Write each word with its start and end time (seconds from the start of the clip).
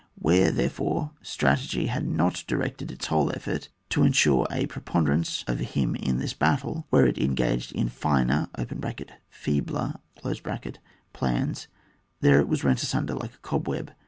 Where, 0.15 0.49
therefore, 0.49 1.11
strategy 1.21 1.85
had 1.85 2.07
not 2.07 2.43
directed 2.47 2.89
its 2.91 3.05
whole 3.05 3.29
effort 3.35 3.69
to 3.89 4.01
ensure 4.03 4.47
a 4.49 4.65
pre 4.65 4.81
ponderance 4.81 5.43
over 5.47 5.61
him 5.63 5.93
in 5.95 6.17
this 6.17 6.33
battle, 6.33 6.87
where 6.89 7.05
it 7.05 7.19
engaged 7.19 7.71
in 7.73 7.87
finer 7.87 8.49
(feebler) 9.29 9.97
plans, 11.13 11.67
there 12.19 12.39
it 12.39 12.47
was 12.47 12.63
rent 12.63 12.81
asunder 12.81 13.13
like 13.13 13.35
a 13.35 13.39
cobweb. 13.43 13.91